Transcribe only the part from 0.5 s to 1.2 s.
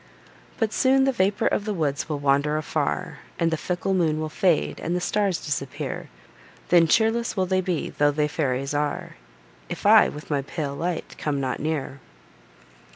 But soon the